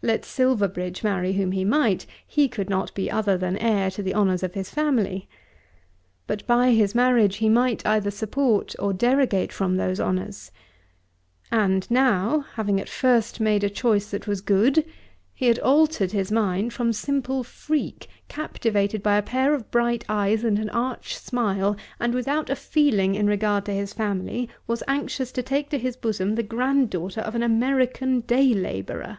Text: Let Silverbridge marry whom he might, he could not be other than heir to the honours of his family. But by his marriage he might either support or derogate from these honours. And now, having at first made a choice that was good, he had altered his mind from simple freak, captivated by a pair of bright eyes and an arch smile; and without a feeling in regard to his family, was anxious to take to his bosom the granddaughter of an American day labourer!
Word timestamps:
Let 0.00 0.24
Silverbridge 0.24 1.02
marry 1.02 1.32
whom 1.32 1.50
he 1.50 1.64
might, 1.64 2.06
he 2.24 2.46
could 2.46 2.70
not 2.70 2.94
be 2.94 3.10
other 3.10 3.36
than 3.36 3.56
heir 3.58 3.90
to 3.90 4.00
the 4.00 4.14
honours 4.14 4.44
of 4.44 4.54
his 4.54 4.70
family. 4.70 5.28
But 6.28 6.46
by 6.46 6.70
his 6.70 6.94
marriage 6.94 7.38
he 7.38 7.48
might 7.48 7.84
either 7.84 8.12
support 8.12 8.76
or 8.78 8.92
derogate 8.92 9.50
from 9.52 9.76
these 9.76 9.98
honours. 10.00 10.52
And 11.50 11.90
now, 11.90 12.44
having 12.54 12.80
at 12.80 12.88
first 12.88 13.40
made 13.40 13.64
a 13.64 13.68
choice 13.68 14.12
that 14.12 14.28
was 14.28 14.40
good, 14.40 14.84
he 15.34 15.46
had 15.46 15.58
altered 15.58 16.12
his 16.12 16.30
mind 16.30 16.72
from 16.72 16.92
simple 16.92 17.42
freak, 17.42 18.06
captivated 18.28 19.02
by 19.02 19.16
a 19.18 19.22
pair 19.22 19.52
of 19.52 19.68
bright 19.72 20.04
eyes 20.08 20.44
and 20.44 20.60
an 20.60 20.70
arch 20.70 21.16
smile; 21.16 21.76
and 21.98 22.14
without 22.14 22.50
a 22.50 22.54
feeling 22.54 23.16
in 23.16 23.26
regard 23.26 23.64
to 23.64 23.74
his 23.74 23.94
family, 23.94 24.48
was 24.68 24.84
anxious 24.86 25.32
to 25.32 25.42
take 25.42 25.70
to 25.70 25.76
his 25.76 25.96
bosom 25.96 26.36
the 26.36 26.44
granddaughter 26.44 27.20
of 27.20 27.34
an 27.34 27.42
American 27.42 28.20
day 28.20 28.54
labourer! 28.54 29.18